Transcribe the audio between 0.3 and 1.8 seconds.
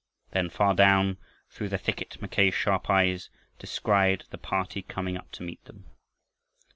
Then far down through the